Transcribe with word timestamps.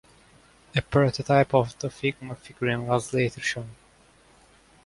A 0.75 0.81
prototype 0.81 1.53
of 1.53 1.77
the 1.77 1.89
Figma 1.89 2.35
figurine 2.35 2.87
was 2.87 3.13
later 3.13 3.39
shown. 3.39 3.69